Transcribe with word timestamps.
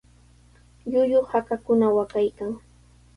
Llullu 0.91 1.21
hakakuna 1.31 1.85
waqaykan. 1.95 2.51